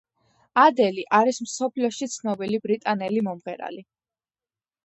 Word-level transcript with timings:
ადელი 0.61 1.03
არის 1.17 1.39
მსოფლიოში 1.49 2.09
ცნობილი 2.15 2.63
ბრიტანელი 2.67 3.23
მომღერალი 3.29 3.89